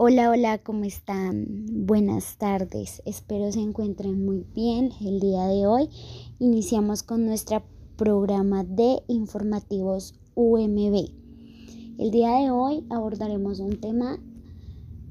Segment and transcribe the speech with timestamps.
[0.00, 1.66] Hola, hola, ¿cómo están?
[1.72, 4.92] Buenas tardes, espero se encuentren muy bien.
[5.00, 5.88] El día de hoy
[6.38, 7.64] iniciamos con nuestro
[7.96, 11.10] programa de informativos UMB.
[11.98, 14.20] El día de hoy abordaremos un tema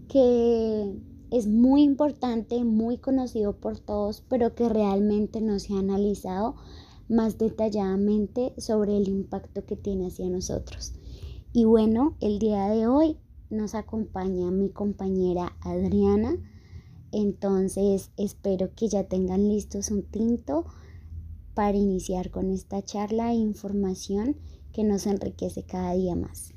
[0.07, 0.95] que
[1.31, 6.55] es muy importante, muy conocido por todos, pero que realmente no se ha analizado
[7.09, 10.93] más detalladamente sobre el impacto que tiene hacia nosotros.
[11.51, 13.17] Y bueno, el día de hoy
[13.49, 16.37] nos acompaña mi compañera Adriana.
[17.11, 20.65] Entonces espero que ya tengan listos un tinto
[21.53, 24.37] para iniciar con esta charla e información
[24.73, 26.56] que nos enriquece cada día más.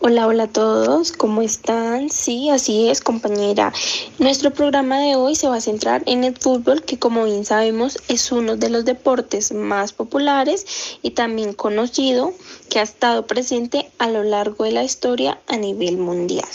[0.00, 2.08] Hola, hola a todos, ¿cómo están?
[2.08, 3.72] Sí, así es, compañera.
[4.20, 7.98] Nuestro programa de hoy se va a centrar en el fútbol, que como bien sabemos
[8.06, 12.32] es uno de los deportes más populares y también conocido
[12.70, 16.46] que ha estado presente a lo largo de la historia a nivel mundial.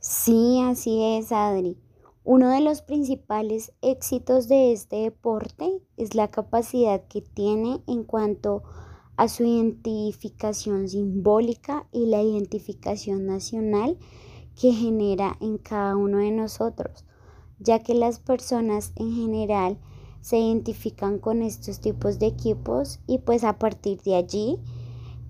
[0.00, 1.76] Sí, así es, Adri.
[2.24, 8.62] Uno de los principales éxitos de este deporte es la capacidad que tiene en cuanto
[8.64, 8.93] a
[9.28, 13.98] su identificación simbólica y la identificación nacional
[14.60, 17.04] que genera en cada uno de nosotros,
[17.58, 19.78] ya que las personas en general
[20.20, 24.58] se identifican con estos tipos de equipos y pues a partir de allí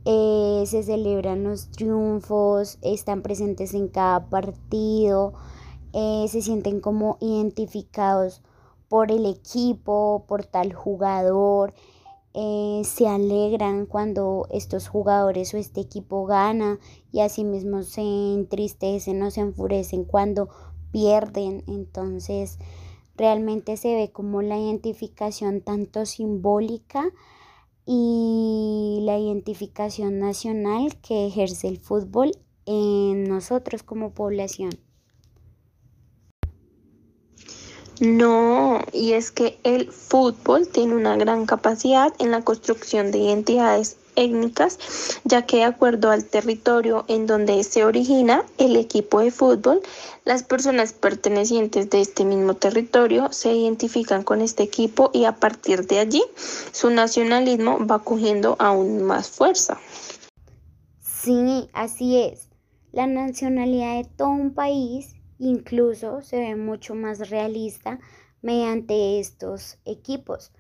[0.05, 5.33] eh, se celebran los triunfos, están presentes en cada partido,
[5.93, 8.43] eh, se sienten como identificados
[8.89, 11.75] por el equipo, por tal jugador,
[12.35, 16.81] eh, se alegran cuando estos jugadores o este equipo gana
[17.13, 20.49] y asimismo se entristecen o se enfurecen cuando
[20.91, 21.63] pierden.
[21.69, 22.59] Entonces,
[23.17, 27.13] realmente se ve como la identificación tanto simbólica
[27.87, 32.33] y la identificación nacional que ejerce el fútbol
[32.67, 34.71] en nosotros como población.
[38.05, 43.97] No, y es que el fútbol tiene una gran capacidad en la construcción de identidades
[44.15, 44.79] étnicas,
[45.25, 49.81] ya que de acuerdo al territorio en donde se origina el equipo de fútbol,
[50.25, 55.87] las personas pertenecientes de este mismo territorio se identifican con este equipo y a partir
[55.87, 56.23] de allí
[56.73, 59.79] su nacionalismo va cogiendo aún más fuerza.
[61.01, 62.49] Sí, así es.
[62.93, 67.99] La nacionalidad de todo un país incluso se ve mucho más realista
[68.43, 70.53] mediante estos equipos.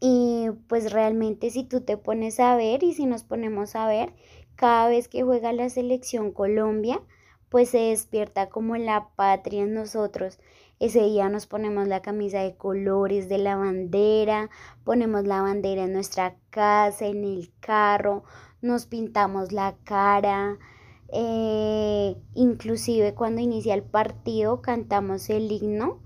[0.00, 4.12] Y pues realmente si tú te pones a ver y si nos ponemos a ver,
[4.56, 7.00] cada vez que juega la selección Colombia,
[7.48, 10.38] pues se despierta como la patria en nosotros.
[10.80, 14.50] Ese día nos ponemos la camisa de colores de la bandera,
[14.82, 18.24] ponemos la bandera en nuestra casa, en el carro,
[18.60, 20.58] nos pintamos la cara,
[21.14, 26.00] eh, inclusive cuando inicia el partido cantamos el himno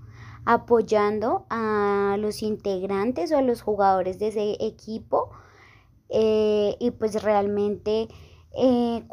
[0.45, 5.31] apoyando a los integrantes o a los jugadores de ese equipo
[6.09, 8.07] eh, y pues realmente
[8.51, 9.03] eh,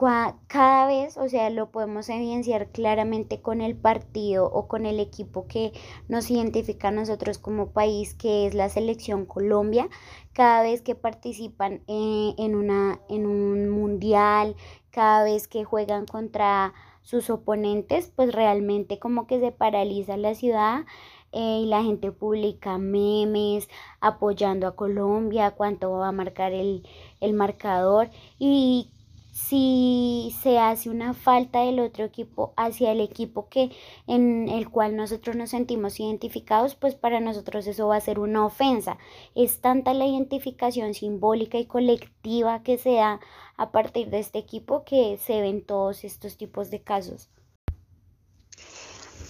[0.47, 5.47] cada vez, o sea, lo podemos evidenciar claramente con el partido o con el equipo
[5.47, 5.73] que
[6.09, 9.89] nos identifica a nosotros como país, que es la selección Colombia,
[10.33, 14.57] cada vez que participan eh, en, una, en un mundial,
[14.91, 20.85] cada vez que juegan contra sus oponentes, pues realmente como que se paraliza la ciudad
[21.33, 23.69] eh, y la gente publica memes
[24.01, 26.89] apoyando a Colombia, cuánto va a marcar el,
[27.21, 28.91] el marcador y
[29.37, 33.71] si se hace una falta del otro equipo hacia el equipo que
[34.07, 38.47] en el cual nosotros nos sentimos identificados, pues para nosotros eso va a ser una
[38.47, 38.97] ofensa.
[39.35, 43.21] Es tanta la identificación simbólica y colectiva que se da
[43.59, 47.29] a partir de este equipo que se ven todos estos tipos de casos.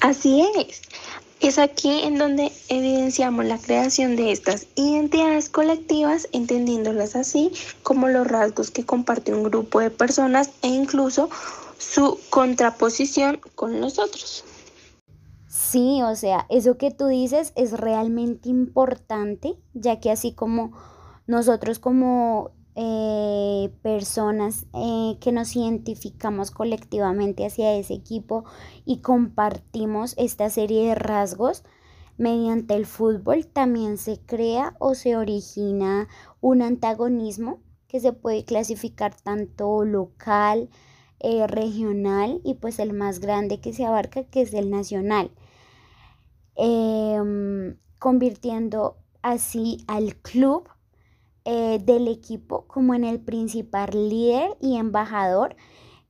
[0.01, 0.83] Así es.
[1.47, 7.53] Es aquí en donde evidenciamos la creación de estas identidades colectivas, entendiéndolas así
[7.85, 11.31] como los rasgos que comparte un grupo de personas e incluso
[11.79, 14.43] su contraposición con los otros.
[15.47, 20.73] Sí, o sea, eso que tú dices es realmente importante, ya que así como
[21.29, 28.45] nosotros como eh, personas eh, que nos identificamos colectivamente hacia ese equipo
[28.85, 31.65] y compartimos esta serie de rasgos.
[32.19, 36.09] Mediante el fútbol también se crea o se origina
[36.43, 40.69] un antagonismo que se puede clasificar tanto local,
[41.21, 45.31] eh, regional y pues el más grande que se abarca que es el nacional,
[46.57, 50.69] em, convirtiendo así al club
[51.49, 55.55] eh, del equipo como en el principal líder y embajador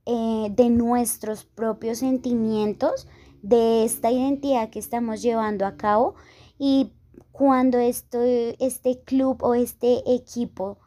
[0.07, 3.07] eh, de nuestros propios sentimientos,
[3.43, 6.15] de esta identidad que estamos llevando a cabo.
[6.59, 6.93] Y
[7.33, 10.79] cuando este, este club o este equipo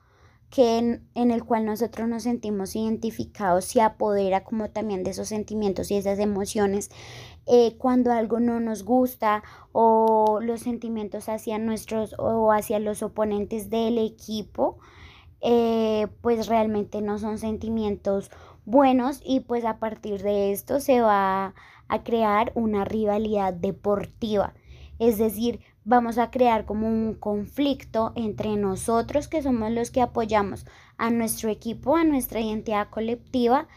[0.49, 5.91] que en, el cual nosotros nos sentimos identificados se apodera como también de esos sentimientos
[5.91, 6.89] y esas emociones
[7.45, 13.69] eh, cuando algo no nos gusta o los sentimientos hacia nuestros o hacia los oponentes
[13.69, 14.79] del equipo
[15.41, 18.31] eh, pues realmente no son sentimientos
[18.65, 21.53] buenos y pues a partir de esto se va
[21.87, 24.53] a crear una rivalidad deportiva.
[24.99, 30.67] Es decir, vamos a crear como un conflicto entre nosotros que somos los que apoyamos
[30.97, 33.67] a nuestro equipo, a nuestra identidad colectiva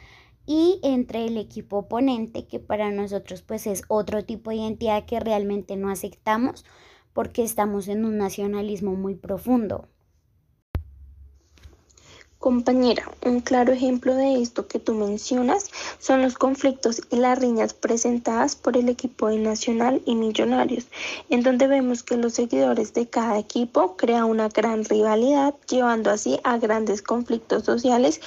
[0.45, 5.21] y entre el equipo oponente que para nosotros pues es otro tipo de identidad que
[5.21, 6.67] realmente no aceptamos
[7.15, 9.89] porque estamos en un nacionalismo muy profundo.
[12.43, 17.73] Compañera, un claro ejemplo de esto que tú mencionas son los conflictos y las riñas
[17.73, 20.89] presentadas por el equipo de Nacional y Millonarios,
[21.31, 26.41] en donde vemos que los seguidores de cada equipo crean una gran rivalidad, llevando así
[26.43, 28.21] a grandes conflictos sociales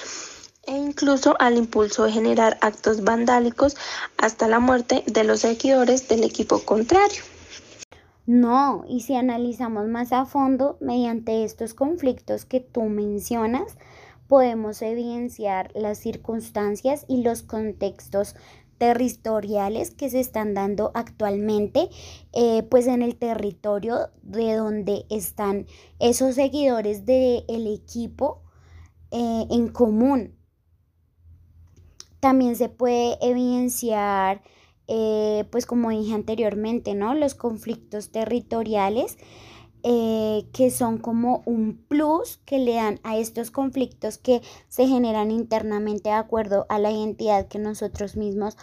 [0.66, 3.76] e incluso al impulso de generar actos vandálicos
[4.16, 7.22] hasta la muerte de los seguidores del equipo contrario.
[8.24, 13.76] No, y si analizamos más a fondo, mediante estos conflictos que tú mencionas,
[14.28, 18.34] podemos evidenciar las circunstancias y los contextos
[18.78, 21.88] territoriales que se están dando actualmente
[22.32, 25.66] eh, pues en el territorio de donde están
[25.98, 28.42] esos seguidores del equipo
[29.10, 30.36] eh, en común.
[32.20, 34.42] También se puede evidenciar
[34.88, 39.18] eh, pues como dije anteriormente no los conflictos territoriales
[40.52, 46.08] que son como un plus que le dan a estos conflictos que se generan internamente
[46.08, 48.56] de acuerdo a la identidad que nosotros mismos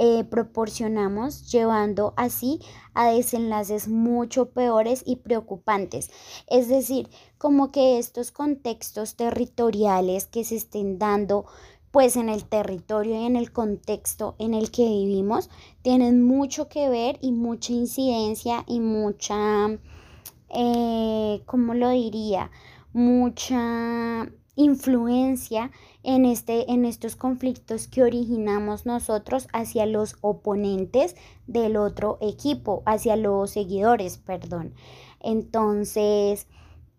[0.00, 2.60] eh, proporcionamos, llevando así
[2.94, 6.10] a desenlaces mucho peores y preocupantes.
[6.46, 11.46] Es decir, como que estos contextos territoriales que se estén dando
[11.90, 15.50] pues en el territorio y en el contexto en el que vivimos
[15.82, 19.68] tienen mucho que ver y mucha incidencia y mucha
[20.50, 22.50] eh, ¿cómo lo diría?
[22.92, 25.70] Mucha influencia
[26.02, 31.14] en, este, en estos conflictos que originamos nosotros hacia los oponentes
[31.46, 34.74] del otro equipo, hacia los seguidores, perdón.
[35.20, 36.48] Entonces,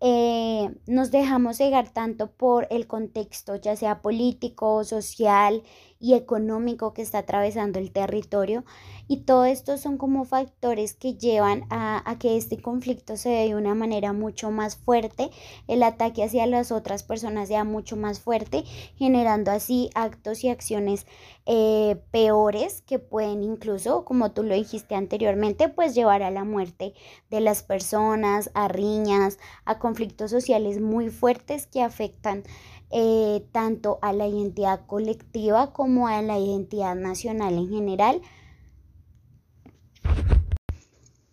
[0.00, 5.62] eh, nos dejamos cegar tanto por el contexto, ya sea político, social
[6.00, 8.64] y económico que está atravesando el territorio.
[9.06, 13.48] Y todo esto son como factores que llevan a, a, que este conflicto se dé
[13.48, 15.30] de una manera mucho más fuerte,
[15.68, 18.64] el ataque hacia las otras personas sea mucho más fuerte,
[18.96, 21.06] generando así actos y acciones
[21.46, 26.94] eh, peores que pueden incluso, como tú lo dijiste anteriormente, pues llevar a la muerte
[27.28, 32.44] de las personas, a riñas, a conflictos sociales muy fuertes que afectan
[32.92, 38.20] eh, tanto a la identidad colectiva como a la identidad nacional en general.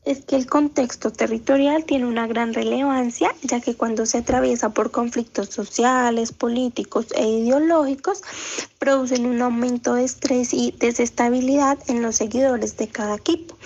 [0.06, 4.92] Es que el contexto territorial tiene una gran relevancia, ya que cuando se atraviesa por
[4.92, 8.21] conflictos sociales, políticos e ideológicos,
[8.80, 13.57] producen un aumento de estrés y desestabilidad en los seguidores de cada equipo,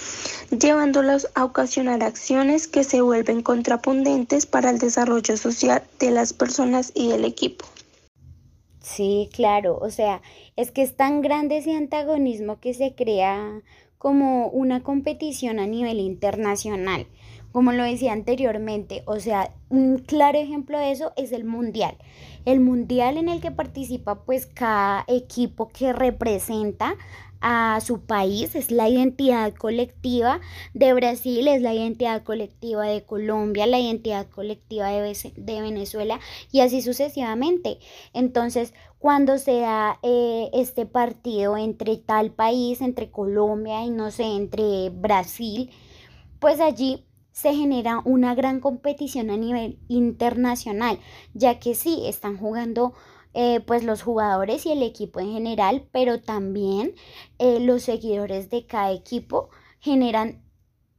[0.50, 6.91] llevándolos a ocasionar acciones que se vuelven contrapunentes para el desarrollo social de las personas
[6.95, 7.70] y del equipo.
[8.81, 10.21] Sí, claro, o sea,
[10.55, 13.61] es que es tan grande ese antagonismo que se crea
[14.00, 17.05] como una competición a nivel internacional,
[17.51, 21.95] como lo decía anteriormente, o sea, un claro ejemplo de eso es el mundial.
[22.45, 26.95] El mundial en el que participa pues cada equipo que representa
[27.41, 30.39] a su país, es la identidad colectiva
[30.74, 36.19] de Brasil, es la identidad colectiva de Colombia, la identidad colectiva de, de Venezuela
[36.51, 37.79] y así sucesivamente.
[38.13, 44.24] Entonces, cuando se da eh, este partido entre tal país, entre Colombia y no sé,
[44.24, 45.71] entre Brasil,
[46.39, 51.00] pues allí se genera una gran competición a nivel internacional,
[51.33, 52.93] ya que sí, están jugando
[53.33, 56.95] eh, pues los jugadores y el equipo en general, pero también
[57.39, 60.43] eh, los seguidores de cada equipo generan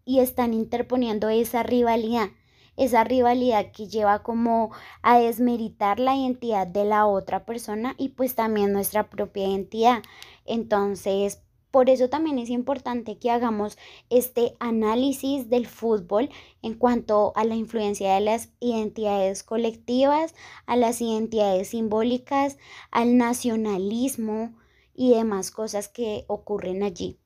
[0.04, 2.30] y están interponiendo esa rivalidad,
[2.76, 4.72] esa rivalidad que lleva como
[5.02, 10.02] a desmeritar la identidad de la otra persona y pues también nuestra propia identidad.
[10.44, 13.78] Entonces, por eso también es importante que hagamos
[14.10, 16.28] este análisis del fútbol
[16.60, 20.34] en cuanto a la influencia de las identidades colectivas,
[20.66, 22.58] a las identidades simbólicas,
[22.90, 24.54] al nacionalismo
[24.94, 27.18] y demás cosas que ocurren allí.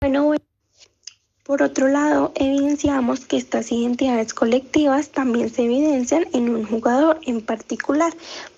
[0.00, 0.32] Bueno,
[1.42, 7.40] por otro lado, evidenciamos que estas identidades colectivas también se evidencian en un jugador en
[7.40, 8.12] particular,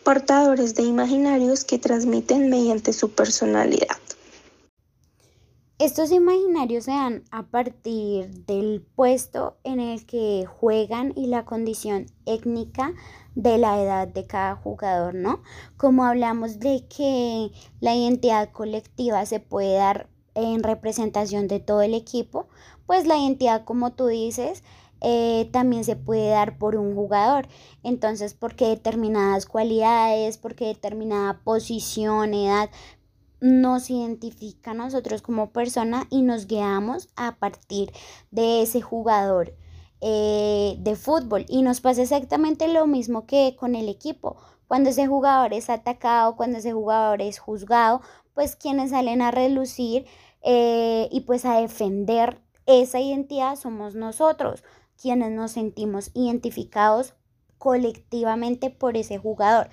[0.05, 3.97] portadores de imaginarios que transmiten mediante su personalidad.
[5.81, 12.05] Estos imaginarios se dan a partir del puesto en el que juegan y la condición
[12.27, 12.93] étnica
[13.35, 15.41] de la edad de cada jugador, ¿no?
[15.79, 21.95] Como hablamos de que la identidad colectiva se puede dar en representación de todo el
[21.95, 22.49] equipo,
[22.85, 24.63] pues la identidad, como tú dices,
[25.01, 27.49] eh, también se puede dar por un jugador.
[27.83, 32.69] Entonces, porque determinadas cualidades, porque determinada posición, edad,
[33.41, 37.93] nos identifica a nosotros como persona y nos guiamos a partir
[38.31, 39.55] de ese jugador
[40.01, 41.45] eh, de fútbol.
[41.49, 44.37] Y nos pasa exactamente lo mismo que con el equipo.
[44.67, 48.03] Cuando ese jugador es atacado, cuando ese jugador es juzgado,
[48.35, 50.07] pues quienes salen a relucir
[50.43, 54.63] eh, y pues a defender esa identidad somos nosotros,
[55.01, 57.15] quienes nos sentimos identificados
[57.59, 59.69] colectivamente por ese jugador.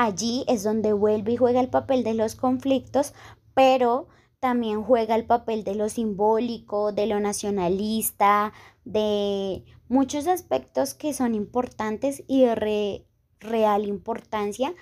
[0.00, 3.14] Allí es donde vuelve y juega el papel de los conflictos,
[3.52, 4.06] pero
[4.38, 8.52] también juega el papel de lo simbólico, de lo nacionalista,
[8.84, 13.04] de muchos aspectos que son importantes y de
[13.40, 14.72] real importancia.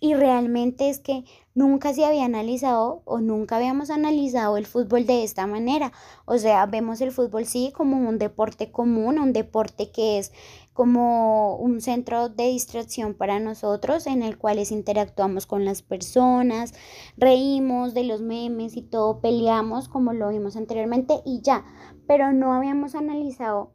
[0.00, 5.24] Y realmente es que nunca se había analizado o nunca habíamos analizado el fútbol de
[5.24, 5.92] esta manera.
[6.24, 10.32] O sea, vemos el fútbol sí como un deporte común, un deporte que es
[10.74, 16.74] como un centro de distracción para nosotros en el cual interactuamos con las personas,
[17.16, 21.64] reímos de los memes y todo, peleamos como lo vimos anteriormente y ya,
[22.06, 23.72] pero no habíamos analizado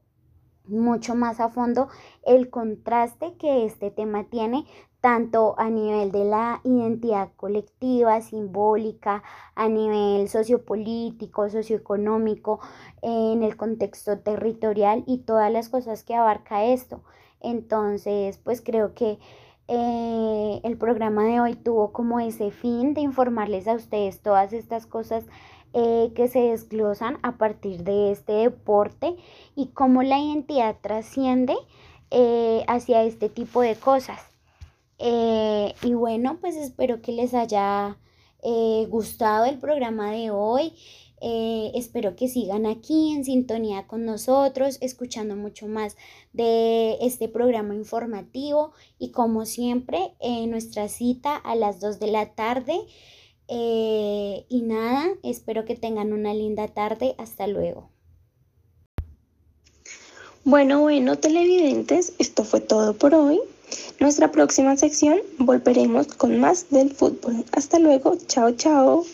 [0.65, 1.87] mucho más a fondo
[2.25, 4.65] el contraste que este tema tiene
[5.01, 9.23] tanto a nivel de la identidad colectiva, simbólica,
[9.55, 12.59] a nivel sociopolítico, socioeconómico,
[13.01, 17.01] en el contexto territorial y todas las cosas que abarca esto.
[17.41, 19.19] Entonces, pues creo que
[19.67, 24.85] eh, el programa de hoy tuvo como ese fin de informarles a ustedes todas estas
[24.85, 25.25] cosas
[25.73, 29.15] eh, que se desglosan a partir de este deporte
[29.55, 31.55] y cómo la identidad trasciende
[32.09, 34.28] eh, hacia este tipo de cosas.
[34.99, 37.97] Eh, y bueno, pues espero que les haya
[38.43, 40.73] eh, gustado el programa de hoy.
[41.21, 45.97] Eh, espero que sigan aquí en sintonía con nosotros, escuchando mucho más
[46.31, 50.13] de este programa informativo y como siempre,
[50.47, 52.79] nuestra cita a las 2 de la tarde.
[53.47, 57.15] y nada, espero que tengan una linda tarde.
[57.17, 57.89] Hasta luego.
[60.45, 63.39] Bueno, bueno, televidentes, esto fue todo por hoy.
[63.99, 67.43] Nuestra próxima sección volveremos con más del fútbol.
[67.51, 69.05] Hasta luego, chao, chao.